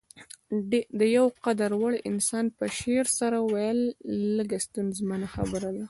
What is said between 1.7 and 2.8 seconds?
وړ انسان په